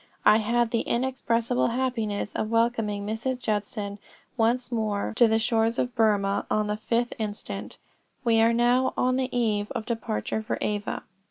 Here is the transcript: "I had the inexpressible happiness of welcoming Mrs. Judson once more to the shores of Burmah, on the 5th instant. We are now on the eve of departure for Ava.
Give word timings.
"I 0.25 0.37
had 0.37 0.71
the 0.71 0.79
inexpressible 0.81 1.67
happiness 1.67 2.33
of 2.33 2.49
welcoming 2.49 3.05
Mrs. 3.05 3.37
Judson 3.37 3.99
once 4.35 4.71
more 4.71 5.13
to 5.15 5.27
the 5.27 5.37
shores 5.37 5.77
of 5.77 5.93
Burmah, 5.95 6.47
on 6.49 6.65
the 6.65 6.75
5th 6.75 7.13
instant. 7.19 7.77
We 8.23 8.41
are 8.41 8.51
now 8.51 8.95
on 8.97 9.17
the 9.17 9.29
eve 9.31 9.71
of 9.73 9.85
departure 9.85 10.41
for 10.41 10.57
Ava. 10.59 11.03